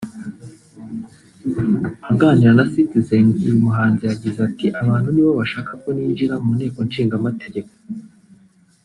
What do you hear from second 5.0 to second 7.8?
nibo bashaka ko ninjira mu Nteko Ishingamategeko